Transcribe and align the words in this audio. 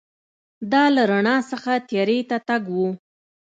دا 0.71 0.83
له 0.95 1.03
رڼا 1.11 1.37
څخه 1.51 1.71
تیارې 1.89 2.19
ته 2.29 2.37
تګ 2.47 2.63
و. 2.75 2.77